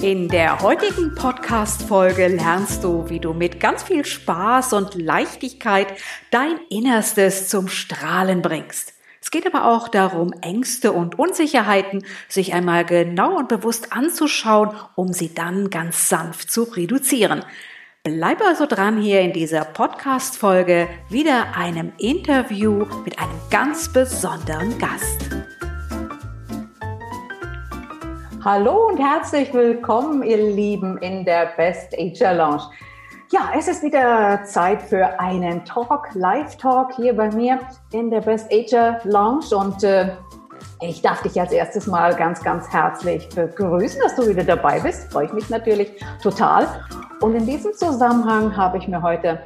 [0.00, 5.88] In der heutigen Podcast-Folge lernst du, wie du mit ganz viel Spaß und Leichtigkeit
[6.30, 8.94] dein Innerstes zum Strahlen bringst.
[9.20, 15.12] Es geht aber auch darum, Ängste und Unsicherheiten sich einmal genau und bewusst anzuschauen, um
[15.12, 17.44] sie dann ganz sanft zu reduzieren.
[18.04, 25.37] Bleib also dran hier in dieser Podcast-Folge wieder einem Interview mit einem ganz besonderen Gast.
[28.50, 32.62] Hallo und herzlich willkommen, ihr Lieben, in der Best Ager Lounge.
[33.30, 37.60] Ja, es ist wieder Zeit für einen Talk, Live-Talk hier bei mir
[37.92, 40.16] in der Best Ager Lounge und äh,
[40.80, 45.12] ich darf dich als erstes mal ganz, ganz herzlich begrüßen, dass du wieder dabei bist.
[45.12, 46.66] Freue ich mich natürlich total.
[47.20, 49.42] Und in diesem Zusammenhang habe ich mir heute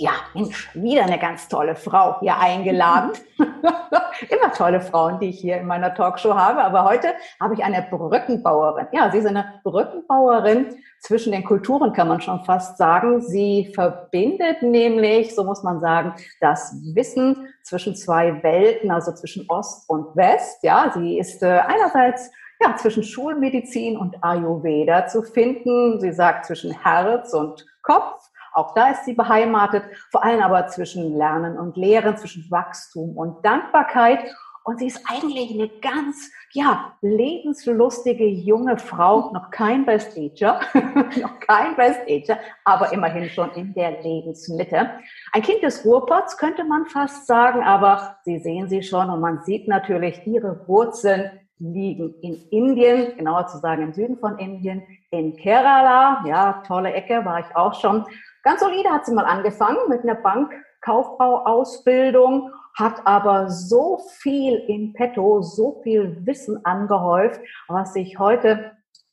[0.00, 3.12] ja, Mensch, wieder eine ganz tolle Frau hier eingeladen.
[3.36, 6.64] Immer tolle Frauen, die ich hier in meiner Talkshow habe.
[6.64, 8.86] Aber heute habe ich eine Brückenbauerin.
[8.92, 13.20] Ja, sie ist eine Brückenbauerin zwischen den Kulturen, kann man schon fast sagen.
[13.20, 19.88] Sie verbindet nämlich, so muss man sagen, das Wissen zwischen zwei Welten, also zwischen Ost
[19.88, 20.62] und West.
[20.62, 22.30] Ja, sie ist äh, einerseits
[22.62, 26.00] ja, zwischen Schulmedizin und Ayurveda zu finden.
[26.00, 31.16] Sie sagt zwischen Herz und Kopf auch da ist sie beheimatet, vor allem aber zwischen
[31.16, 34.20] Lernen und Lehren, zwischen Wachstum und Dankbarkeit.
[34.62, 40.60] Und sie ist eigentlich eine ganz, ja, lebenslustige junge Frau, noch kein Best Ager,
[41.20, 44.90] noch kein Best Ager, aber immerhin schon in der Lebensmitte.
[45.32, 49.42] Ein Kind des Ruhrpots könnte man fast sagen, aber Sie sehen sie schon und man
[49.44, 55.36] sieht natürlich ihre Wurzeln liegen in Indien, genauer zu sagen im Süden von Indien, in
[55.36, 56.24] Kerala.
[56.26, 58.04] Ja, tolle Ecke, war ich auch schon.
[58.42, 65.42] Ganz solide hat sie mal angefangen mit einer Bankkauffrau-Ausbildung, hat aber so viel in petto,
[65.42, 68.72] so viel Wissen angehäuft, was sich heute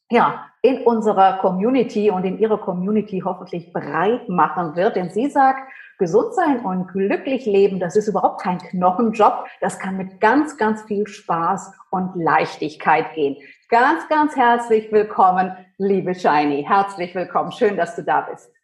[0.09, 4.95] ja, in unserer Community und in ihrer Community hoffentlich breit machen wird.
[4.95, 9.45] Denn sie sagt, gesund sein und glücklich leben, das ist überhaupt kein Knochenjob.
[9.59, 13.35] Das kann mit ganz, ganz viel Spaß und Leichtigkeit gehen.
[13.69, 16.63] Ganz, ganz herzlich willkommen, liebe Shiny.
[16.65, 17.51] Herzlich willkommen.
[17.51, 18.56] Schön, dass du da bist.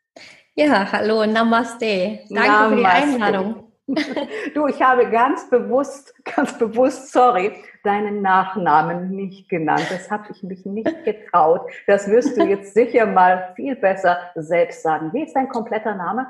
[0.56, 2.20] Ja, hallo, Namaste.
[2.30, 2.70] Danke Namaste.
[2.70, 3.64] für die Einladung.
[4.56, 7.52] Du, ich habe ganz bewusst, ganz bewusst, sorry,
[7.84, 9.86] deinen Nachnamen nicht genannt.
[9.90, 11.70] Das habe ich mich nicht getraut.
[11.86, 15.12] Das wirst du jetzt sicher mal viel besser selbst sagen.
[15.12, 16.28] Wie ist dein kompletter Name?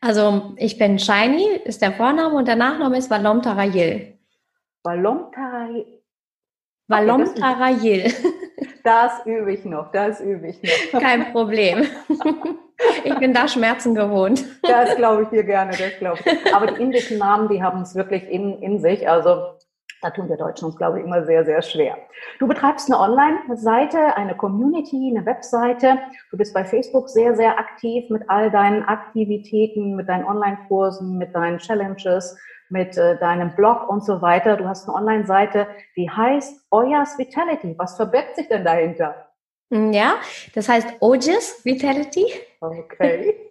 [0.00, 4.16] Also, ich bin Shiny, ist der Vorname und der Nachname ist Valom Tarayil.
[4.82, 5.84] Valom Tarayil.
[6.88, 8.14] Valom Tarayil.
[8.82, 11.00] Das übe ich noch, das übe ich noch.
[11.00, 11.86] Kein Problem.
[13.04, 14.44] Ich bin da Schmerzen gewohnt.
[14.62, 16.54] Das glaube ich dir gerne, das glaube ich.
[16.54, 19.08] Aber die indischen Namen, die haben es wirklich in, in sich.
[19.08, 19.56] Also
[20.02, 21.96] da tun wir Deutschen uns, glaube ich, immer sehr, sehr schwer.
[22.38, 25.98] Du betreibst eine Online-Seite, eine Community, eine Webseite.
[26.30, 31.34] Du bist bei Facebook sehr, sehr aktiv mit all deinen Aktivitäten, mit deinen Online-Kursen, mit
[31.34, 32.38] deinen Challenges,
[32.68, 34.56] mit äh, deinem Blog und so weiter.
[34.56, 35.66] Du hast eine Online-Seite,
[35.96, 37.74] die heißt Oyas Vitality.
[37.78, 39.25] Was verbirgt sich denn dahinter?
[39.70, 40.16] Hm, ja,
[40.54, 42.26] das heißt Ojas Vitality.
[42.60, 43.34] Okay.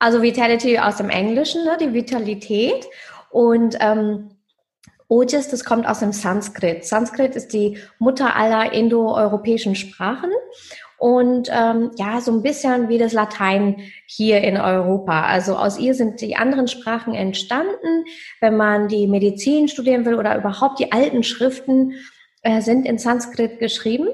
[0.00, 2.86] Also Vitality aus dem Englischen, ne, die Vitalität.
[3.30, 4.30] Und ähm,
[5.08, 6.84] Ojas, das kommt aus dem Sanskrit.
[6.84, 10.30] Sanskrit ist die Mutter aller indoeuropäischen Sprachen
[10.98, 15.22] und ähm, ja, so ein bisschen wie das Latein hier in Europa.
[15.22, 18.04] Also aus ihr sind die anderen Sprachen entstanden.
[18.40, 21.94] Wenn man die Medizin studieren will oder überhaupt die alten Schriften
[22.42, 24.08] äh, sind in Sanskrit geschrieben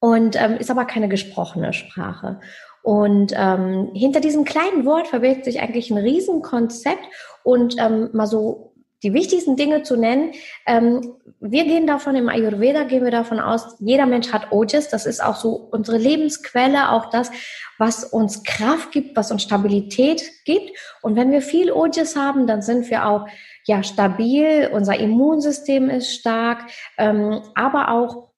[0.00, 2.40] und ähm, ist aber keine gesprochene Sprache.
[2.82, 7.04] Und ähm, hinter diesem kleinen Wort verbirgt sich eigentlich ein Riesenkonzept
[7.44, 10.32] und ähm, mal so die wichtigsten Dinge zu nennen.
[10.66, 14.88] Ähm, wir gehen davon, im Ayurveda gehen wir davon aus, jeder Mensch hat Ojas.
[14.88, 17.30] Das ist auch so unsere Lebensquelle, auch das,
[17.78, 20.70] was uns Kraft gibt, was uns Stabilität gibt.
[21.02, 23.26] Und wenn wir viel Ojas haben, dann sind wir auch
[23.64, 26.64] ja stabil, unser Immunsystem ist stark,
[26.98, 28.29] ähm, aber auch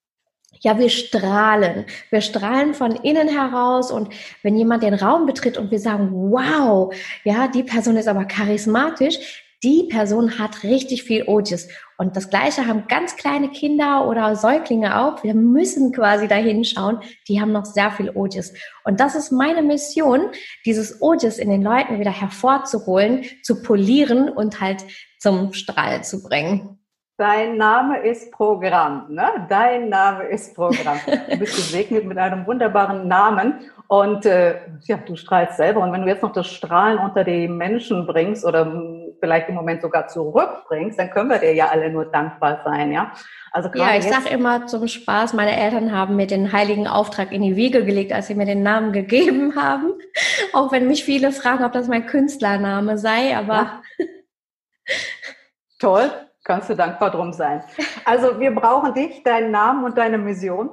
[0.62, 1.84] ja, wir strahlen.
[2.10, 4.08] Wir strahlen von innen heraus und
[4.42, 6.94] wenn jemand den Raum betritt und wir sagen, wow,
[7.24, 9.18] ja, die Person ist aber charismatisch,
[9.62, 11.68] die Person hat richtig viel Otis.
[11.96, 15.22] Und das Gleiche haben ganz kleine Kinder oder Säuglinge auch.
[15.22, 16.98] Wir müssen quasi da hinschauen.
[17.28, 18.52] Die haben noch sehr viel Otis.
[18.82, 20.30] Und das ist meine Mission,
[20.66, 24.84] dieses Otis in den Leuten wieder hervorzuholen, zu polieren und halt
[25.20, 26.81] zum Strahl zu bringen.
[27.22, 29.46] Dein Name ist Programm, ne?
[29.48, 30.98] Dein Name ist Programm.
[31.06, 35.82] Du bist gesegnet mit einem wunderbaren Namen und äh, ja, du strahlst selber.
[35.82, 38.66] Und wenn du jetzt noch das Strahlen unter die Menschen bringst oder
[39.20, 43.12] vielleicht im Moment sogar zurückbringst, dann können wir dir ja alle nur dankbar sein, ja?
[43.52, 47.42] Also ja, ich sage immer zum Spaß, meine Eltern haben mir den heiligen Auftrag in
[47.42, 49.92] die Wiege gelegt, als sie mir den Namen gegeben haben.
[50.52, 54.06] Auch wenn mich viele fragen, ob das mein Künstlername sei, aber ja.
[55.78, 56.10] Toll
[56.44, 57.62] kannst du dankbar drum sein.
[58.04, 60.70] Also wir brauchen dich, deinen Namen und deine Mission.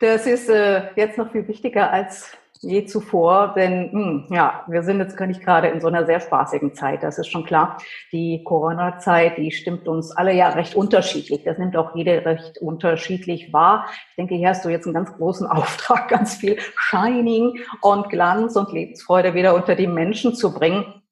[0.00, 4.82] Das ist äh, jetzt noch viel wichtiger als je zuvor, denn mh, hm, ja, wir
[4.82, 7.78] sind jetzt nicht gerade in so einer sehr spaßigen Zeit, das ist schon klar.
[8.12, 11.44] Die Corona-Zeit, die stimmt uns alle ja recht unterschiedlich.
[11.44, 13.86] Das nimmt auch jeder recht unterschiedlich wahr.
[14.10, 18.56] Ich denke, hier hast du jetzt einen ganz großen Auftrag, ganz viel Shining und Glanz
[18.56, 21.02] und Lebensfreude wieder unter die Menschen zu bringen.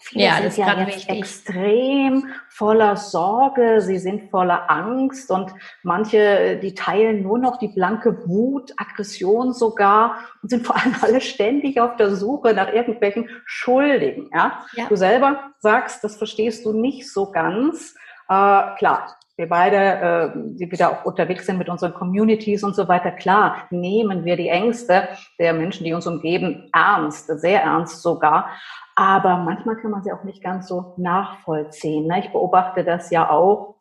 [0.00, 1.18] Viele ja, sind ja jetzt wichtig.
[1.18, 5.50] extrem voller Sorge, sie sind voller Angst und
[5.82, 11.22] manche, die teilen nur noch die blanke Wut, Aggression sogar und sind vor allem alle
[11.22, 14.28] ständig auf der Suche nach irgendwelchen Schuldigen.
[14.34, 14.66] Ja?
[14.74, 14.88] ja.
[14.88, 17.94] Du selber sagst, das verstehst du nicht so ganz.
[18.28, 22.86] Äh, klar, wir beide, äh, die wieder auch unterwegs sind mit unseren Communities und so
[22.86, 25.08] weiter, klar, nehmen wir die Ängste
[25.38, 28.48] der Menschen, die uns umgeben, ernst, sehr ernst sogar.
[28.94, 32.06] Aber manchmal kann man sie auch nicht ganz so nachvollziehen.
[32.06, 32.20] Ne?
[32.20, 33.74] Ich beobachte das ja auch,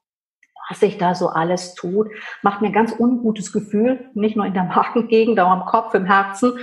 [0.70, 2.10] was sich da so alles tut.
[2.42, 6.06] Macht mir ein ganz ungutes Gefühl, nicht nur in der Magengegend, auch am Kopf, im
[6.06, 6.54] Herzen.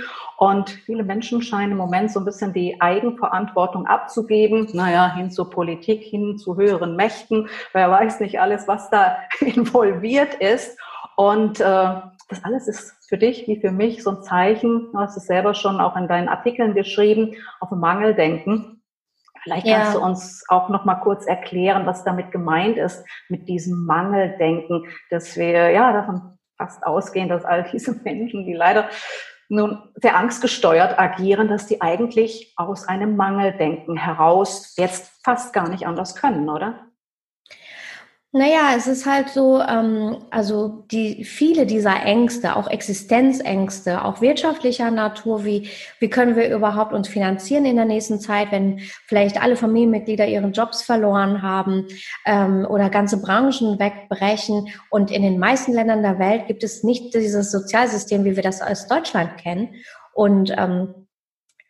[0.41, 4.67] Und viele Menschen scheinen im Moment so ein bisschen die Eigenverantwortung abzugeben.
[4.73, 7.47] Naja, hin zur Politik, hin zu höheren Mächten.
[7.73, 10.79] Wer weiß nicht alles, was da involviert ist.
[11.15, 15.15] Und äh, das alles ist für dich wie für mich so ein Zeichen, du hast
[15.15, 18.81] es selber schon auch in deinen Artikeln geschrieben, auf Mangeldenken.
[19.43, 19.77] Vielleicht ja.
[19.77, 24.87] kannst du uns auch noch mal kurz erklären, was damit gemeint ist, mit diesem Mangeldenken,
[25.11, 28.89] dass wir ja davon fast ausgehen, dass all diese Menschen, die leider
[29.51, 35.85] nun sehr angstgesteuert agieren, dass die eigentlich aus einem Mangeldenken heraus jetzt fast gar nicht
[35.85, 36.87] anders können, oder?
[38.33, 44.89] Naja, es ist halt so, ähm, also die viele dieser Ängste, auch Existenzängste, auch wirtschaftlicher
[44.89, 45.69] Natur, wie
[45.99, 50.53] wie können wir überhaupt uns finanzieren in der nächsten Zeit, wenn vielleicht alle Familienmitglieder ihren
[50.53, 51.87] Jobs verloren haben
[52.25, 54.69] ähm, oder ganze Branchen wegbrechen.
[54.89, 58.61] Und in den meisten Ländern der Welt gibt es nicht dieses Sozialsystem, wie wir das
[58.61, 59.75] aus Deutschland kennen.
[60.13, 61.00] Und ähm,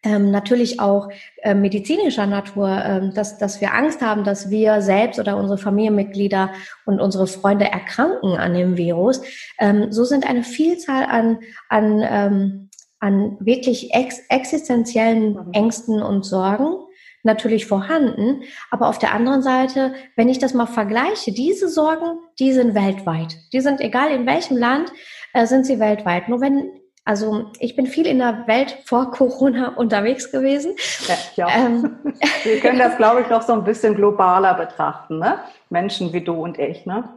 [0.03, 1.09] ähm, natürlich auch
[1.44, 6.51] äh, medizinischer Natur, ähm, dass, dass wir Angst haben, dass wir selbst oder unsere Familienmitglieder
[6.86, 9.21] und unsere Freunde erkranken an dem Virus.
[9.59, 11.39] Ähm, so sind eine Vielzahl an,
[11.69, 12.69] an, ähm,
[13.00, 15.53] an wirklich ex existenziellen mhm.
[15.53, 16.77] Ängsten und Sorgen
[17.24, 18.42] natürlich vorhanden.
[18.71, 23.38] Aber auf der anderen Seite, wenn ich das mal vergleiche, diese Sorgen, die sind weltweit.
[23.54, 24.92] Die sind egal in welchem Land,
[25.33, 26.30] äh, sind sie weltweit.
[26.30, 30.75] Nur wenn also ich bin viel in der Welt vor Corona unterwegs gewesen.
[31.07, 31.65] Ja, ja.
[31.65, 31.98] Ähm,
[32.44, 35.39] Wir können das, glaube ich, noch so ein bisschen globaler betrachten, ne?
[35.69, 37.09] Menschen wie du und ich, ne?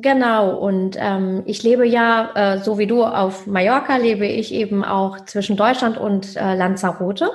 [0.00, 4.84] Genau, und ähm, ich lebe ja, äh, so wie du auf Mallorca, lebe ich eben
[4.84, 7.30] auch zwischen Deutschland und äh, Lanzarote.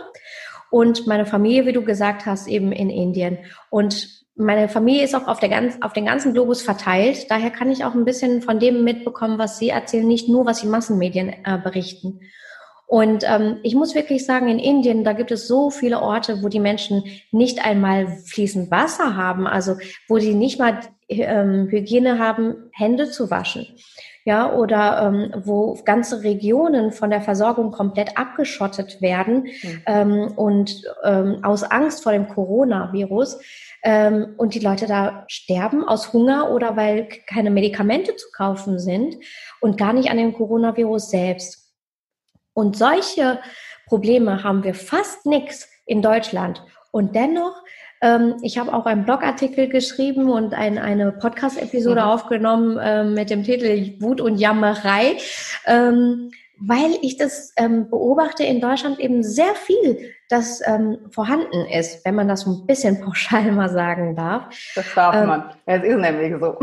[0.69, 3.37] Und meine Familie, wie du gesagt hast, eben in Indien.
[3.69, 7.29] Und meine Familie ist auch auf, der ganz, auf den ganzen Globus verteilt.
[7.29, 10.61] Daher kann ich auch ein bisschen von dem mitbekommen, was Sie erzählen, nicht nur, was
[10.61, 12.19] die Massenmedien äh, berichten.
[12.87, 16.47] Und ähm, ich muss wirklich sagen, in Indien, da gibt es so viele Orte, wo
[16.47, 22.55] die Menschen nicht einmal fließend Wasser haben, also wo sie nicht mal ähm, Hygiene haben,
[22.71, 23.67] Hände zu waschen.
[24.25, 29.81] Ja, oder ähm, wo ganze Regionen von der Versorgung komplett abgeschottet werden mhm.
[29.85, 33.39] ähm, und ähm, aus Angst vor dem Coronavirus
[33.83, 39.15] ähm, und die Leute da sterben aus Hunger oder weil keine Medikamente zu kaufen sind
[39.61, 41.73] und gar nicht an dem Coronavirus selbst.
[42.53, 43.39] Und solche
[43.87, 46.63] Probleme haben wir fast nichts in Deutschland.
[46.91, 47.55] Und dennoch,
[48.01, 52.07] ähm, ich habe auch einen Blogartikel geschrieben und ein, eine Podcast-Episode mhm.
[52.07, 55.17] aufgenommen äh, mit dem Titel Wut und Jammerei.
[55.65, 56.31] Ähm,
[56.65, 62.15] weil ich das ähm, beobachte in Deutschland eben sehr viel, das ähm, vorhanden ist, wenn
[62.15, 64.55] man das so ein bisschen pauschal mal sagen darf.
[64.75, 65.53] Das darf ähm, man.
[65.65, 66.57] Es ist nämlich so.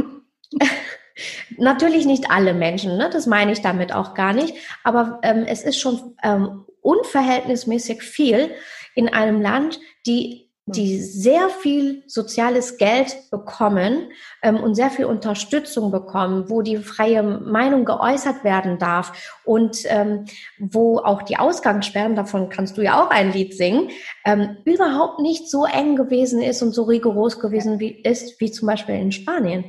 [1.58, 3.10] Natürlich nicht alle Menschen, ne?
[3.12, 4.54] das meine ich damit auch gar nicht,
[4.84, 8.52] aber ähm, es ist schon ähm, unverhältnismäßig viel
[8.94, 14.10] in einem Land, die die sehr viel soziales Geld bekommen
[14.42, 20.26] ähm, und sehr viel Unterstützung bekommen, wo die freie Meinung geäußert werden darf und ähm,
[20.58, 23.90] wo auch die Ausgangssperren, davon kannst du ja auch ein Lied singen,
[24.24, 28.66] ähm, überhaupt nicht so eng gewesen ist und so rigoros gewesen wie, ist, wie zum
[28.68, 29.64] Beispiel in Spanien.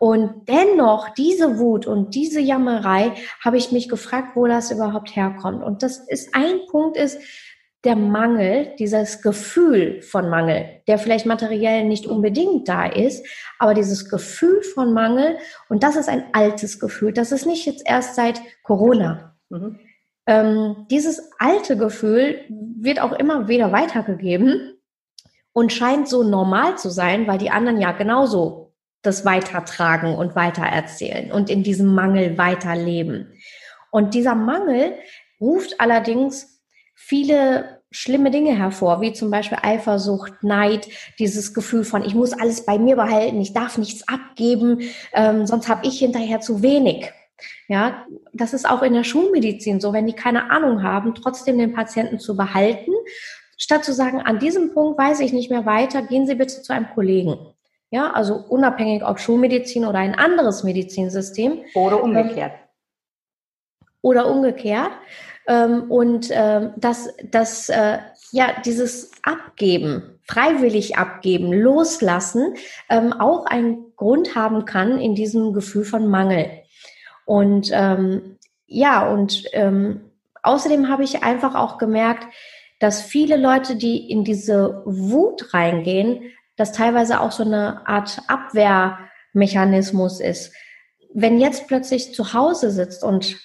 [0.00, 3.12] Und dennoch, diese Wut und diese Jammerei,
[3.44, 5.62] habe ich mich gefragt, wo das überhaupt herkommt.
[5.62, 7.18] Und das ist ein Punkt ist,
[7.84, 13.26] der Mangel, dieses Gefühl von Mangel, der vielleicht materiell nicht unbedingt da ist,
[13.58, 17.82] aber dieses Gefühl von Mangel, und das ist ein altes Gefühl, das ist nicht jetzt
[17.86, 19.36] erst seit Corona.
[19.48, 19.78] Mhm.
[20.26, 24.78] Ähm, dieses alte Gefühl wird auch immer wieder weitergegeben
[25.52, 31.32] und scheint so normal zu sein, weil die anderen ja genauso das weitertragen und weitererzählen
[31.32, 33.32] und in diesem Mangel weiterleben.
[33.90, 34.94] Und dieser Mangel
[35.40, 36.59] ruft allerdings
[37.00, 40.88] viele schlimme Dinge hervor, wie zum Beispiel Eifersucht, Neid,
[41.18, 45.68] dieses Gefühl von, ich muss alles bei mir behalten, ich darf nichts abgeben, ähm, sonst
[45.68, 47.10] habe ich hinterher zu wenig.
[47.68, 51.72] Ja, das ist auch in der Schulmedizin so, wenn die keine Ahnung haben, trotzdem den
[51.72, 52.92] Patienten zu behalten,
[53.56, 56.72] statt zu sagen, an diesem Punkt weiß ich nicht mehr weiter, gehen Sie bitte zu
[56.72, 57.38] einem Kollegen.
[57.90, 61.64] Ja, also unabhängig ob Schulmedizin oder ein anderes Medizinsystem.
[61.74, 62.52] Oder umgekehrt.
[64.02, 64.92] Oder umgekehrt.
[65.50, 67.98] Ähm, und ähm, dass, dass äh,
[68.30, 72.54] ja dieses Abgeben, freiwillig abgeben, loslassen,
[72.88, 76.48] ähm, auch einen Grund haben kann in diesem Gefühl von Mangel.
[77.24, 78.38] Und ähm,
[78.68, 80.12] ja, und ähm,
[80.44, 82.28] außerdem habe ich einfach auch gemerkt,
[82.78, 86.22] dass viele Leute, die in diese Wut reingehen,
[86.56, 90.52] das teilweise auch so eine Art Abwehrmechanismus ist.
[91.12, 93.36] Wenn jetzt plötzlich zu Hause sitzt und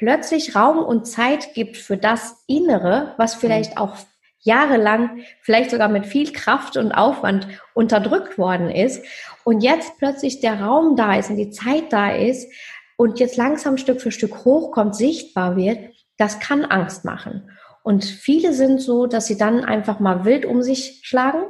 [0.00, 3.96] plötzlich Raum und Zeit gibt für das Innere, was vielleicht auch
[4.38, 9.04] jahrelang, vielleicht sogar mit viel Kraft und Aufwand unterdrückt worden ist
[9.44, 12.50] und jetzt plötzlich der Raum da ist und die Zeit da ist
[12.96, 17.50] und jetzt langsam Stück für Stück hochkommt, sichtbar wird, das kann Angst machen.
[17.82, 21.44] Und viele sind so, dass sie dann einfach mal wild um sich schlagen,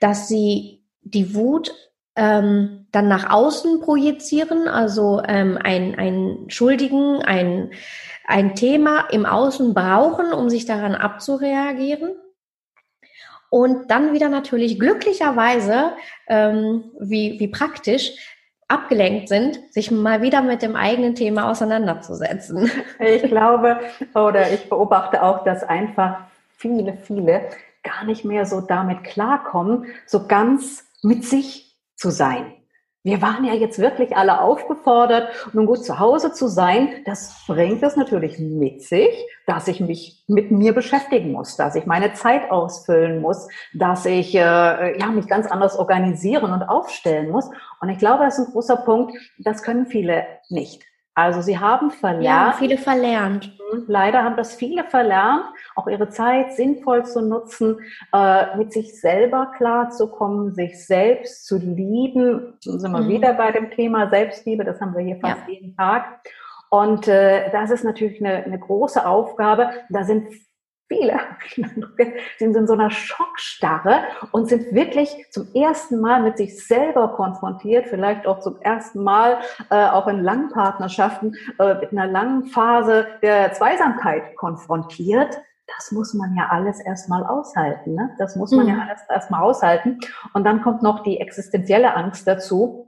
[0.00, 1.74] dass sie die Wut
[2.16, 7.70] ähm, dann nach außen projizieren, also ähm, ein, ein Schuldigen, ein,
[8.26, 12.12] ein Thema im Außen brauchen, um sich daran abzureagieren.
[13.50, 15.92] Und dann wieder natürlich glücklicherweise,
[16.26, 18.12] ähm, wie, wie praktisch,
[18.68, 22.70] abgelenkt sind, sich mal wieder mit dem eigenen Thema auseinanderzusetzen.
[22.98, 23.80] Ich glaube
[24.14, 26.20] oder ich beobachte auch, dass einfach
[26.56, 27.42] viele, viele
[27.82, 31.71] gar nicht mehr so damit klarkommen, so ganz mit sich
[32.02, 32.52] zu sein.
[33.04, 37.02] Wir waren ja jetzt wirklich alle aufgefordert, nun gut zu Hause zu sein.
[37.04, 41.84] Das bringt es natürlich mit sich, dass ich mich mit mir beschäftigen muss, dass ich
[41.84, 47.50] meine Zeit ausfüllen muss, dass ich äh, ja mich ganz anders organisieren und aufstellen muss.
[47.80, 49.16] Und ich glaube, das ist ein großer Punkt.
[49.38, 50.84] Das können viele nicht.
[51.14, 52.24] Also sie haben verlernt.
[52.24, 53.52] Ja, viele verlernt.
[53.72, 55.44] Mhm, leider haben das viele verlernt,
[55.76, 57.80] auch ihre Zeit sinnvoll zu nutzen,
[58.14, 62.54] äh, mit sich selber klarzukommen, sich selbst zu lieben.
[62.64, 63.08] Dann sind wir mhm.
[63.08, 65.52] wieder bei dem Thema Selbstliebe, das haben wir hier fast ja.
[65.52, 66.20] jeden Tag.
[66.70, 69.70] Und äh, das ist natürlich eine, eine große Aufgabe.
[69.90, 70.32] Da sind
[70.88, 71.18] viele
[72.38, 77.88] sind in so einer Schockstarre und sind wirklich zum ersten Mal mit sich selber konfrontiert,
[77.88, 79.38] vielleicht auch zum ersten Mal
[79.70, 85.38] äh, auch in langen Partnerschaften äh, mit einer langen Phase der Zweisamkeit konfrontiert.
[85.76, 87.94] Das muss man ja alles erstmal aushalten.
[87.94, 88.10] Ne?
[88.18, 88.72] Das muss man mhm.
[88.72, 89.98] ja alles erstmal aushalten.
[90.34, 92.86] Und dann kommt noch die existenzielle Angst dazu,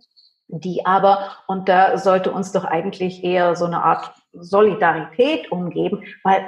[0.49, 6.45] die aber, und da sollte uns doch eigentlich eher so eine Art Solidarität umgeben, weil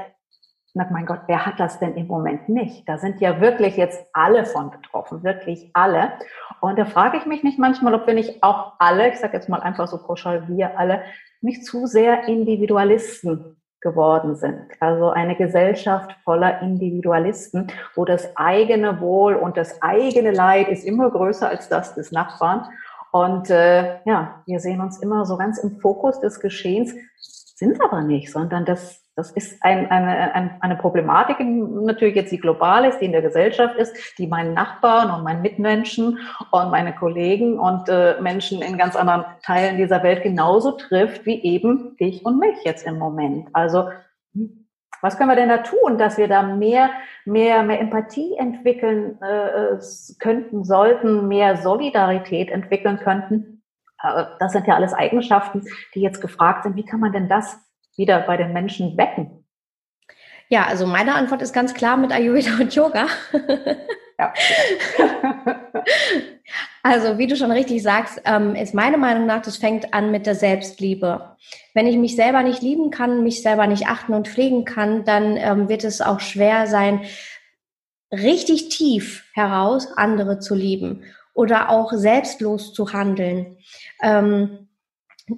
[0.76, 2.86] na mein Gott, wer hat das denn im Moment nicht?
[2.86, 6.12] Da sind ja wirklich jetzt alle von betroffen, wirklich alle.
[6.60, 9.48] Und da frage ich mich nicht manchmal, ob wir nicht auch alle, ich sage jetzt
[9.48, 11.00] mal einfach so pauschal, wir alle,
[11.40, 14.66] nicht zu sehr Individualisten geworden sind.
[14.78, 21.10] Also eine Gesellschaft voller Individualisten, wo das eigene Wohl und das eigene Leid ist immer
[21.10, 22.68] größer als das des Nachbarn.
[23.12, 28.02] Und äh, ja, wir sehen uns immer so ganz im Fokus des Geschehens, sind aber
[28.02, 32.98] nicht, sondern das das ist ein, eine, eine, eine Problematik, natürlich jetzt die global ist,
[32.98, 36.18] die in der Gesellschaft ist, die meinen Nachbarn und meinen Mitmenschen
[36.50, 41.42] und meine Kollegen und äh, Menschen in ganz anderen Teilen dieser Welt genauso trifft wie
[41.42, 43.48] eben dich und mich jetzt im Moment.
[43.54, 43.88] Also
[45.00, 46.90] was können wir denn da tun, dass wir da mehr,
[47.24, 49.78] mehr, mehr Empathie entwickeln äh,
[50.18, 53.62] könnten, sollten, mehr Solidarität entwickeln könnten?
[54.02, 55.62] Äh, das sind ja alles Eigenschaften,
[55.94, 56.76] die jetzt gefragt sind.
[56.76, 57.58] Wie kann man denn das
[57.96, 59.44] wieder bei den Menschen wecken?
[60.48, 63.06] Ja, also meine Antwort ist ganz klar mit Ayurveda und Yoga.
[64.18, 64.32] Ja.
[66.88, 70.24] Also, wie du schon richtig sagst, ähm, ist meine Meinung nach, das fängt an mit
[70.24, 71.36] der Selbstliebe.
[71.74, 75.36] Wenn ich mich selber nicht lieben kann, mich selber nicht achten und pflegen kann, dann
[75.36, 77.00] ähm, wird es auch schwer sein,
[78.12, 81.02] richtig tief heraus andere zu lieben
[81.34, 83.56] oder auch selbstlos zu handeln.
[84.00, 84.65] Ähm,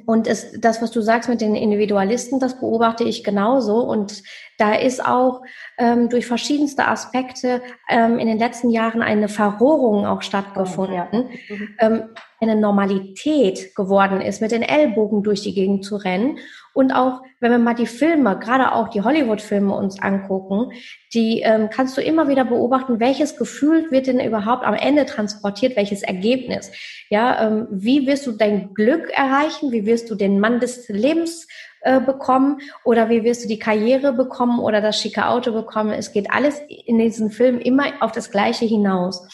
[0.04, 3.78] und es, das, was du sagst mit den Individualisten, das beobachte ich genauso.
[3.80, 4.22] Und
[4.58, 5.42] da ist auch
[5.78, 11.08] ähm, durch verschiedenste Aspekte ähm, in den letzten Jahren eine Verrohrung auch stattgefunden, ja.
[11.10, 11.76] mhm.
[11.78, 12.02] ähm,
[12.40, 16.38] eine Normalität geworden ist, mit den Ellbogen durch die Gegend zu rennen
[16.78, 20.70] und auch, wenn wir mal die Filme, gerade auch die Hollywood-Filme uns angucken,
[21.12, 25.74] die ähm, kannst du immer wieder beobachten, welches Gefühl wird denn überhaupt am Ende transportiert,
[25.74, 26.70] welches Ergebnis.
[27.10, 29.72] Ja, ähm, wie wirst du dein Glück erreichen?
[29.72, 31.48] Wie wirst du den Mann des Lebens
[31.80, 35.90] äh, bekommen oder wie wirst du die Karriere bekommen oder das schicke Auto bekommen.
[35.90, 39.26] Es geht alles in diesen Filmen immer auf das Gleiche hinaus.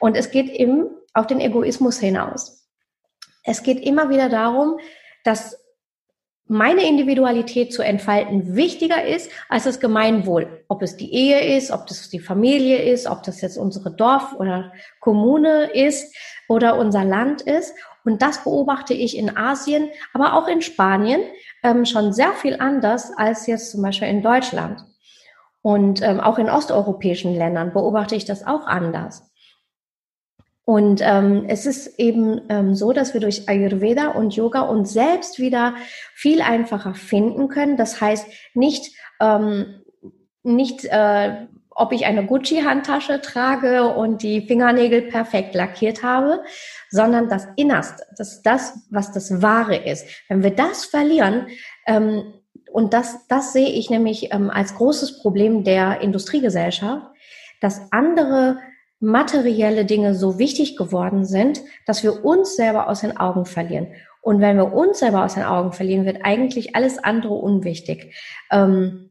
[0.00, 0.86] Und es geht eben
[1.18, 2.68] auf den Egoismus hinaus.
[3.44, 4.78] Es geht immer wieder darum,
[5.24, 5.56] dass
[6.48, 10.64] meine Individualität zu entfalten wichtiger ist als das Gemeinwohl.
[10.68, 14.32] Ob es die Ehe ist, ob das die Familie ist, ob das jetzt unsere Dorf
[14.38, 16.16] oder Kommune ist
[16.48, 17.74] oder unser Land ist.
[18.04, 21.20] Und das beobachte ich in Asien, aber auch in Spanien
[21.62, 24.82] ähm, schon sehr viel anders als jetzt zum Beispiel in Deutschland.
[25.60, 29.30] Und ähm, auch in osteuropäischen Ländern beobachte ich das auch anders.
[30.68, 35.38] Und ähm, es ist eben ähm, so, dass wir durch Ayurveda und Yoga uns selbst
[35.38, 35.74] wieder
[36.12, 37.78] viel einfacher finden können.
[37.78, 39.80] Das heißt nicht, ähm,
[40.42, 46.42] nicht äh, ob ich eine Gucci-Handtasche trage und die Fingernägel perfekt lackiert habe,
[46.90, 50.06] sondern das Innerste, das das, was das Wahre ist.
[50.28, 51.46] Wenn wir das verlieren,
[51.86, 52.34] ähm,
[52.70, 57.06] und das, das sehe ich nämlich ähm, als großes Problem der Industriegesellschaft,
[57.62, 58.58] dass andere
[59.00, 63.88] materielle Dinge so wichtig geworden sind, dass wir uns selber aus den Augen verlieren.
[64.20, 68.14] Und wenn wir uns selber aus den Augen verlieren, wird eigentlich alles andere unwichtig.
[68.50, 69.10] Ähm,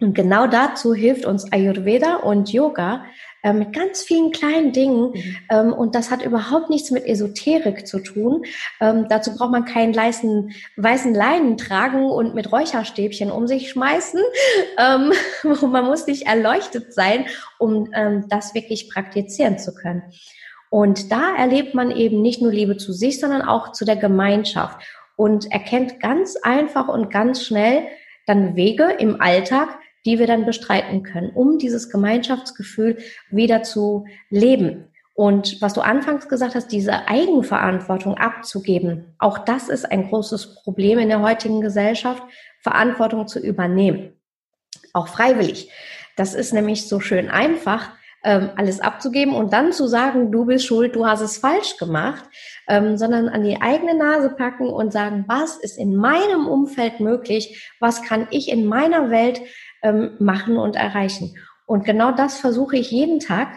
[0.00, 3.04] und genau dazu hilft uns Ayurveda und Yoga,
[3.42, 5.12] äh, mit ganz vielen kleinen Dingen.
[5.12, 5.36] Mhm.
[5.50, 8.44] Ähm, und das hat überhaupt nichts mit Esoterik zu tun.
[8.80, 14.20] Ähm, dazu braucht man keinen weißen, weißen Leinen tragen und mit Räucherstäbchen um sich schmeißen.
[14.78, 15.12] Ähm,
[15.70, 17.26] man muss nicht erleuchtet sein,
[17.58, 20.02] um ähm, das wirklich praktizieren zu können.
[20.70, 24.80] Und da erlebt man eben nicht nur Liebe zu sich, sondern auch zu der Gemeinschaft
[25.16, 27.82] und erkennt ganz einfach und ganz schnell
[28.26, 32.98] dann Wege im Alltag, die wir dann bestreiten können, um dieses Gemeinschaftsgefühl
[33.30, 34.86] wieder zu leben.
[35.14, 40.98] Und was du anfangs gesagt hast, diese Eigenverantwortung abzugeben, auch das ist ein großes Problem
[40.98, 42.22] in der heutigen Gesellschaft,
[42.60, 44.14] Verantwortung zu übernehmen.
[44.92, 45.70] Auch freiwillig.
[46.16, 47.90] Das ist nämlich so schön einfach,
[48.22, 52.24] ähm, alles abzugeben und dann zu sagen, du bist schuld, du hast es falsch gemacht,
[52.68, 57.70] ähm, sondern an die eigene Nase packen und sagen, was ist in meinem Umfeld möglich,
[57.80, 59.40] was kann ich in meiner Welt
[59.82, 61.36] ähm, machen und erreichen.
[61.66, 63.48] Und genau das versuche ich jeden Tag,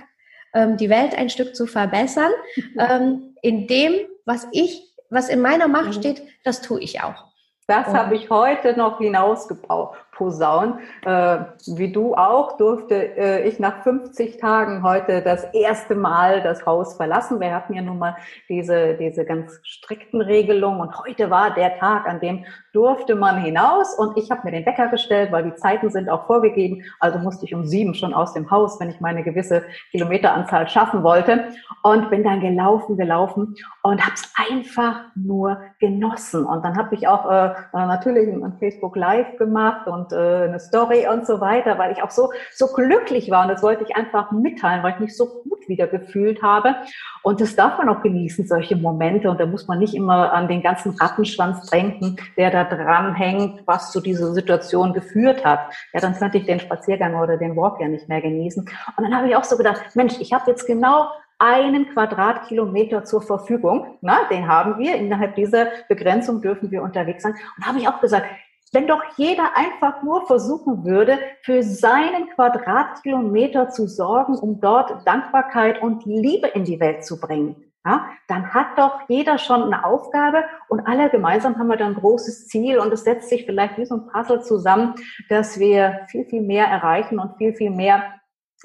[0.54, 2.32] ähm, die Welt ein Stück zu verbessern,
[2.80, 3.94] ähm, in dem,
[4.26, 5.94] was ich, was in meiner Macht mhm.
[5.94, 7.26] steht, das tue ich auch.
[7.68, 10.80] Das habe ich heute noch hinausgebaut posaunen.
[11.06, 11.40] Äh,
[11.76, 16.96] wie du auch durfte äh, ich nach 50 Tagen heute das erste Mal das Haus
[16.96, 17.40] verlassen.
[17.40, 18.16] Wir hatten ja nun mal
[18.50, 23.94] diese, diese ganz strikten Regelungen und heute war der Tag, an dem durfte man hinaus
[23.98, 26.84] und ich habe mir den Wecker gestellt, weil die Zeiten sind auch vorgegeben.
[27.00, 31.04] Also musste ich um sieben schon aus dem Haus, wenn ich meine gewisse Kilometeranzahl schaffen
[31.04, 31.50] wollte
[31.84, 36.46] und bin dann gelaufen, gelaufen und habe es einfach nur genossen.
[36.46, 40.60] Und dann habe ich auch äh, natürlich ein Facebook Live gemacht und und äh, eine
[40.60, 43.96] Story und so weiter, weil ich auch so, so glücklich war und das wollte ich
[43.96, 46.76] einfach mitteilen, weil ich mich so gut wieder gefühlt habe.
[47.22, 49.30] Und das darf man auch genießen, solche Momente.
[49.30, 53.66] Und da muss man nicht immer an den ganzen Rattenschwanz denken, der da dran hängt,
[53.66, 55.60] was zu dieser Situation geführt hat.
[55.94, 58.64] Ja, dann könnte ich den Spaziergang oder den Walk ja nicht mehr genießen.
[58.98, 61.08] Und dann habe ich auch so gedacht, Mensch, ich habe jetzt genau
[61.40, 63.98] einen Quadratkilometer zur Verfügung.
[64.02, 64.96] Na, den haben wir.
[64.96, 67.36] Innerhalb dieser Begrenzung dürfen wir unterwegs sein.
[67.58, 68.28] Und habe ich auch gesagt,
[68.74, 75.82] wenn doch jeder einfach nur versuchen würde, für seinen Quadratkilometer zu sorgen, um dort Dankbarkeit
[75.82, 80.46] und Liebe in die Welt zu bringen, ja, dann hat doch jeder schon eine Aufgabe
[80.70, 83.86] und alle gemeinsam haben wir dann ein großes Ziel und es setzt sich vielleicht wie
[83.86, 84.96] so ein Puzzle zusammen,
[85.30, 88.04] dass wir viel, viel mehr erreichen und viel, viel mehr,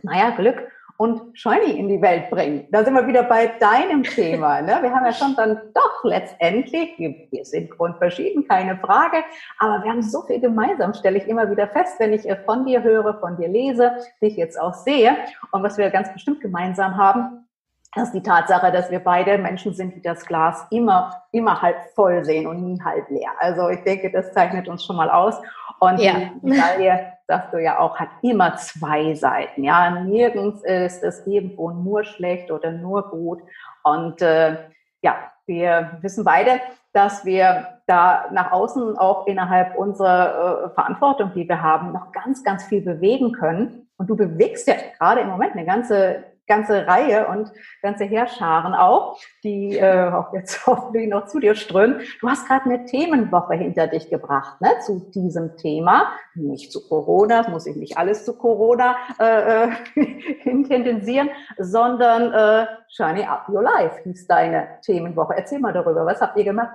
[0.03, 0.68] naja, Glück
[0.99, 2.67] und Shiny in die Welt bringen.
[2.73, 4.61] Da sind wir wieder bei deinem Thema.
[4.61, 4.79] Ne?
[4.83, 9.19] Wir haben ja schon dann doch letztendlich, wir sind grundverschieden, keine Frage,
[9.61, 12.67] aber wir haben so viel gemeinsam, stelle ich immer wieder fest, wenn ich äh, von
[12.67, 15.17] dir höre, von dir lese, dich jetzt auch sehe.
[15.53, 17.47] Und was wir ganz bestimmt gemeinsam haben,
[17.95, 21.77] das ist die Tatsache, dass wir beide Menschen sind, die das Glas immer, immer halb
[21.95, 23.31] voll sehen und nie halb leer.
[23.39, 25.37] Also ich denke, das zeichnet uns schon mal aus.
[25.79, 26.15] Und ja.
[26.43, 29.62] die Medaille, sagst du ja auch, hat immer zwei Seiten.
[29.62, 33.41] Ja, nirgends ist es irgendwo nur schlecht oder nur gut.
[33.85, 34.57] Und äh,
[35.03, 36.61] ja, wir wissen beide,
[36.93, 42.43] dass wir da nach außen auch innerhalb unserer äh, Verantwortung, die wir haben, noch ganz,
[42.43, 43.88] ganz viel bewegen können.
[43.99, 49.21] Und du bewegst ja gerade im Moment eine ganze ganze Reihe und ganze Heerscharen auch,
[49.45, 52.01] die äh, auch jetzt hoffentlich noch zu dir strömen.
[52.21, 56.13] Du hast gerade eine Themenwoche hinter dich gebracht, ne, zu diesem Thema.
[56.35, 59.71] Nicht zu Corona, muss ich nicht alles zu Corona äh, äh
[60.45, 65.35] intendensieren, sondern äh, Shiny Up Your Life hieß deine Themenwoche.
[65.37, 66.73] Erzähl mal darüber, was habt ihr gemacht?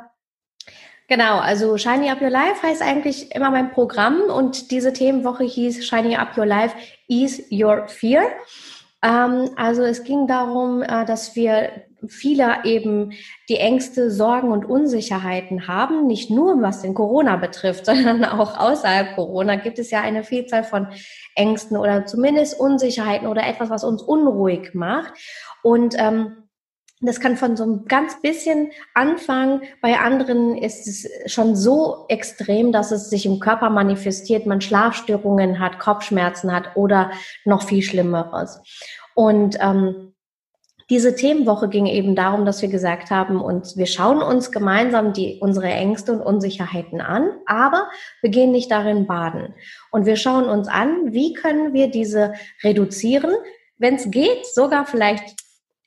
[1.08, 5.86] Genau, also Shiny Up Your Life heißt eigentlich immer mein Programm und diese Themenwoche hieß
[5.86, 6.76] Shiny Up Your Life
[7.08, 8.24] Ease Your Fear.
[9.04, 11.70] Ähm, also es ging darum, äh, dass wir
[12.08, 13.12] viele eben
[13.50, 19.16] die Ängste, Sorgen und Unsicherheiten haben, nicht nur was den Corona betrifft, sondern auch außerhalb
[19.16, 20.88] Corona gibt es ja eine Vielzahl von
[21.36, 25.13] Ängsten oder zumindest Unsicherheiten oder etwas, was uns unruhig macht.
[25.62, 26.42] Und ähm,
[27.08, 29.62] das kann von so einem ganz bisschen anfangen.
[29.82, 35.60] Bei anderen ist es schon so extrem, dass es sich im Körper manifestiert, man Schlafstörungen
[35.60, 37.12] hat, Kopfschmerzen hat oder
[37.46, 38.62] noch viel Schlimmeres.
[39.16, 40.13] Und ähm,
[40.89, 45.39] diese Themenwoche ging eben darum, dass wir gesagt haben, und wir schauen uns gemeinsam die,
[45.42, 47.89] unsere Ängste und Unsicherheiten an, aber
[48.22, 49.54] wir gehen nicht darin baden.
[49.92, 53.34] Und wir schauen uns an, wie können wir diese reduzieren,
[53.78, 55.42] wenn es geht, sogar vielleicht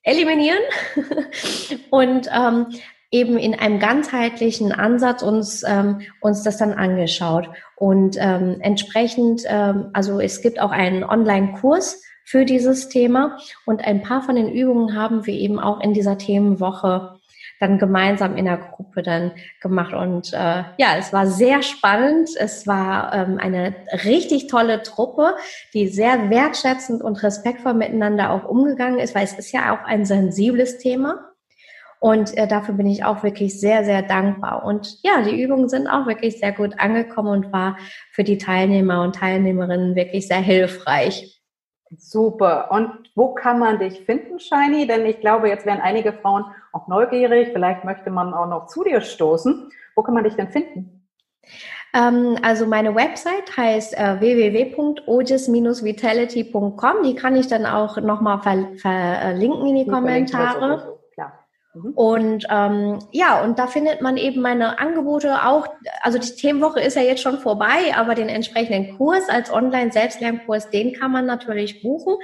[0.07, 0.63] eliminieren
[1.91, 2.69] und ähm,
[3.11, 7.51] eben in einem ganzheitlichen Ansatz uns ähm, uns das dann angeschaut.
[7.77, 14.03] Und ähm, entsprechend ähm, also es gibt auch einen Online-Kurs für dieses Thema und ein
[14.03, 17.16] paar von den Übungen haben wir eben auch in dieser Themenwoche
[17.61, 19.95] dann gemeinsam in der Gruppe dann gemacht.
[19.95, 22.31] Und äh, ja, es war sehr spannend.
[22.39, 25.35] Es war ähm, eine richtig tolle Truppe,
[25.73, 30.05] die sehr wertschätzend und respektvoll miteinander auch umgegangen ist, weil es ist ja auch ein
[30.05, 31.33] sensibles Thema.
[31.99, 34.65] Und äh, dafür bin ich auch wirklich sehr, sehr dankbar.
[34.65, 37.79] Und ja, die Übungen sind auch wirklich sehr gut angekommen und war
[38.13, 41.43] für die Teilnehmer und Teilnehmerinnen wirklich sehr hilfreich.
[41.97, 42.71] Super.
[42.71, 44.87] Und wo kann man dich finden, Shiny?
[44.87, 46.45] Denn ich glaube, jetzt wären einige Frauen
[46.77, 47.51] auch neugierig.
[47.53, 49.71] Vielleicht möchte man auch noch zu dir stoßen.
[49.95, 51.09] Wo kann man dich denn finden?
[51.95, 57.03] Ähm, also meine Website heißt äh, www.oges-vitality.com.
[57.05, 58.41] Die kann ich dann auch nochmal
[58.77, 60.97] verlinken in die, die Kommentare.
[61.77, 61.93] Mhm.
[61.95, 65.67] Und ähm, ja, und da findet man eben meine Angebote auch,
[66.03, 70.95] also die Themenwoche ist ja jetzt schon vorbei, aber den entsprechenden Kurs als Online-Selbstlernkurs, den
[70.95, 72.17] kann man natürlich buchen.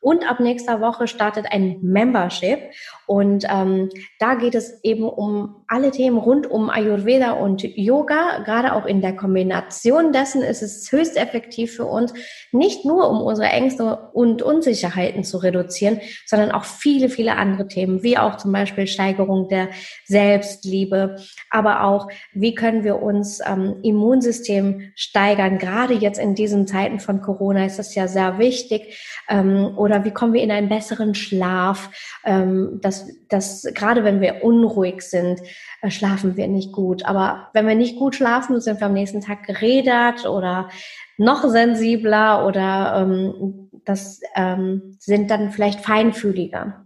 [0.00, 2.58] Und ab nächster Woche startet ein Membership.
[3.06, 8.40] Und ähm, da geht es eben um alle Themen rund um Ayurveda und Yoga.
[8.44, 12.12] Gerade auch in der Kombination dessen ist es höchst effektiv für uns,
[12.50, 18.02] nicht nur um unsere Ängste und Unsicherheiten zu reduzieren, sondern auch viele, viele andere Themen,
[18.02, 19.68] wie auch zum Beispiel Steigerung der
[20.06, 21.14] Selbstliebe,
[21.50, 25.58] aber auch, wie können wir uns ähm, Immunsystem steigern.
[25.58, 28.98] Gerade jetzt in diesen Zeiten von Corona ist das ja sehr wichtig.
[29.28, 31.90] Ähm, oder wie kommen wir in einen besseren Schlaf,
[32.24, 35.40] ähm, dass, dass gerade wenn wir unruhig sind,
[35.88, 37.04] schlafen wir nicht gut.
[37.04, 40.68] Aber wenn wir nicht gut schlafen, sind wir am nächsten Tag gerädert oder
[41.16, 46.84] noch sensibler oder ähm, das ähm, sind dann vielleicht feinfühliger.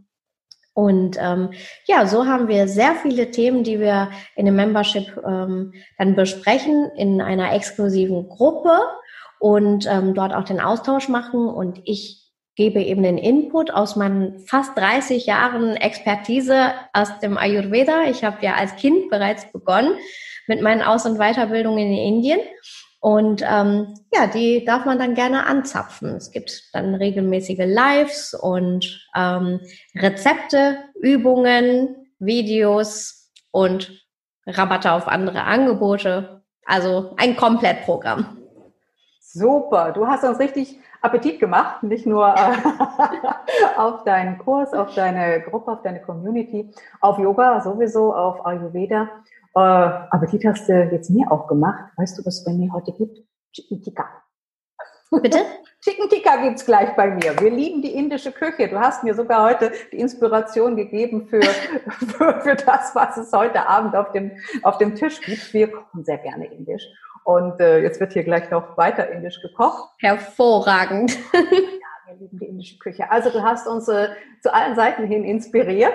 [0.75, 1.51] Und ähm,
[1.87, 6.91] ja, so haben wir sehr viele Themen, die wir in dem Membership ähm, dann besprechen
[6.97, 8.81] in einer exklusiven Gruppe
[9.39, 11.47] und ähm, dort auch den Austausch machen.
[11.47, 12.24] Und ich
[12.57, 18.05] gebe eben den Input aus meinen fast 30 Jahren Expertise aus dem Ayurveda.
[18.09, 19.95] Ich habe ja als Kind bereits begonnen
[20.47, 22.41] mit meinen Aus- und Weiterbildungen in Indien.
[23.01, 26.17] Und ähm, ja, die darf man dann gerne anzapfen.
[26.17, 29.61] Es gibt dann regelmäßige Lives und ähm,
[29.95, 34.03] Rezepte, Übungen, Videos und
[34.47, 36.43] Rabatte auf andere Angebote.
[36.65, 38.39] Also ein Komplettprogramm.
[39.21, 42.57] Super, du hast uns richtig Appetit gemacht, nicht nur äh,
[43.77, 49.11] auf deinen Kurs, auf deine Gruppe, auf deine Community, auf Yoga sowieso, auf Ayurveda.
[49.55, 51.93] Äh, Appetit hast du jetzt mir auch gemacht.
[51.97, 53.19] Weißt du, was es bei mir heute gibt?
[53.53, 54.07] Chicken Tikka.
[55.11, 55.39] Bitte?
[55.85, 57.39] Chicken Tikka gibt's gleich bei mir.
[57.39, 58.69] Wir lieben die indische Küche.
[58.69, 61.43] Du hast mir sogar heute die Inspiration gegeben für,
[62.17, 65.53] für, für das, was es heute Abend auf dem, auf dem Tisch gibt.
[65.53, 66.87] Wir kochen sehr gerne indisch.
[67.25, 69.91] Und äh, jetzt wird hier gleich noch weiter indisch gekocht.
[69.99, 71.19] Hervorragend.
[71.33, 73.11] wir lieben die indische Küche.
[73.11, 74.09] Also du hast uns äh,
[74.41, 75.95] zu allen Seiten hin inspiriert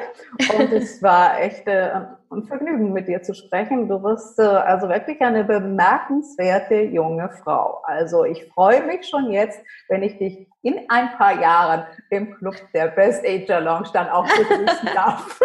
[0.58, 1.92] und es war echt äh,
[2.32, 3.88] ein Vergnügen mit dir zu sprechen.
[3.88, 7.82] Du bist äh, also wirklich eine bemerkenswerte junge Frau.
[7.84, 12.56] Also ich freue mich schon jetzt, wenn ich dich in ein paar Jahren im Club
[12.74, 15.40] der Best Ager Lounge dann auch begrüßen darf.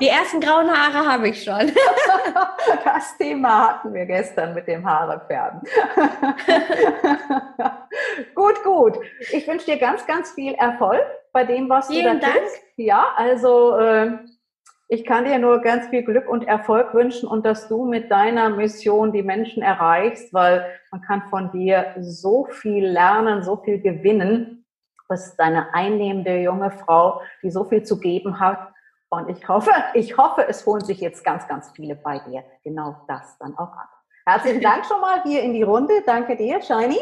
[0.00, 1.72] Die ersten grauen Haare habe ich schon.
[2.84, 5.60] Das Thema hatten wir gestern mit dem Haarefärben.
[8.34, 8.98] gut, gut.
[9.32, 12.42] Ich wünsche dir ganz, ganz viel Erfolg bei dem, was Vielen du da Dank.
[12.42, 12.62] tust.
[12.76, 14.12] Ja, also äh,
[14.88, 18.50] ich kann dir nur ganz viel Glück und Erfolg wünschen und dass du mit deiner
[18.50, 24.64] Mission die Menschen erreichst, weil man kann von dir so viel lernen, so viel gewinnen.
[24.98, 28.58] Du bist eine einnehmende junge Frau, die so viel zu geben hat.
[29.08, 32.96] Und ich hoffe, ich hoffe, es holen sich jetzt ganz, ganz viele bei dir genau
[33.08, 33.88] das dann auch ab.
[34.24, 35.94] Herzlichen Dank schon mal hier in die Runde.
[36.04, 36.98] Danke dir, Shiny.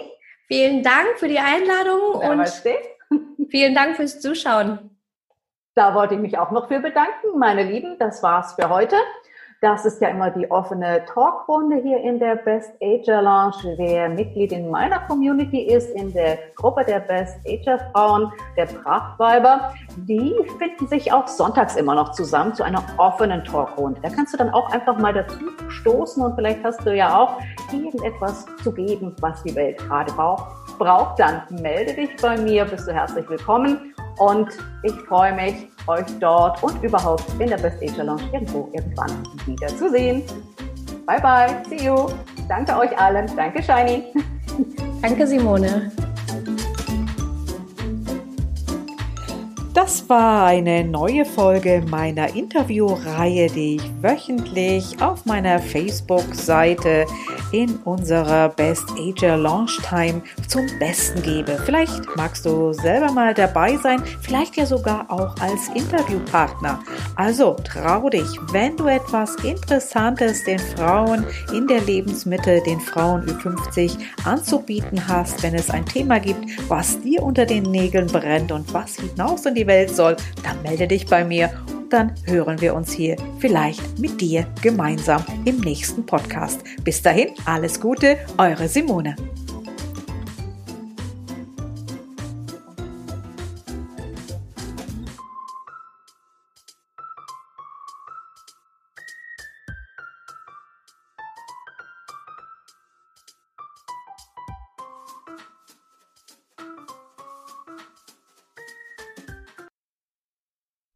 [0.47, 2.77] Vielen Dank für die Einladung und Namaste.
[3.49, 4.94] vielen Dank fürs Zuschauen.
[5.77, 7.97] Da wollte ich mich auch noch für bedanken, meine Lieben.
[7.99, 8.95] Das war's für heute.
[9.61, 13.77] Das ist ja immer die offene Talkrunde hier in der Best Ager Lounge.
[13.77, 19.75] Wer Mitglied in meiner Community ist, in der Gruppe der Best Ager Frauen, der Prachtweiber,
[19.97, 24.01] die finden sich auch sonntags immer noch zusammen zu einer offenen Talkrunde.
[24.01, 27.41] Da kannst du dann auch einfach mal dazu stoßen und vielleicht hast du ja auch
[27.73, 30.45] irgendetwas zu geben, was die Welt gerade braucht.
[30.79, 33.94] Braucht, dann melde dich bei mir, bist du herzlich willkommen.
[34.19, 34.49] Und
[34.83, 39.69] ich freue mich, euch dort und überhaupt in der Best Asia Lounge irgendwo irgendwann wieder
[39.69, 40.23] zu sehen.
[41.07, 42.09] Bye bye, see you.
[42.49, 43.31] Danke euch allen.
[43.37, 44.13] Danke, Shiny.
[45.03, 45.91] Danke, Simone.
[49.75, 57.07] Das war eine neue Folge meiner Interviewreihe, die ich wöchentlich auf meiner Facebook-Seite
[57.51, 61.61] in unserer Best Ager Launch Time zum Besten gebe.
[61.65, 66.79] Vielleicht magst du selber mal dabei sein, vielleicht ja sogar auch als Interviewpartner.
[67.17, 73.99] Also trau dich, wenn du etwas Interessantes den Frauen in der Lebensmitte, den Frauen Ü50
[74.25, 78.97] anzubieten hast, wenn es ein Thema gibt, was dir unter den Nägeln brennt und was
[78.97, 82.93] hinaus in die Welt soll, dann melde dich bei mir und dann hören wir uns
[82.93, 86.63] hier vielleicht mit dir gemeinsam im nächsten Podcast.
[86.83, 89.17] Bis dahin, alles Gute, eure Simone.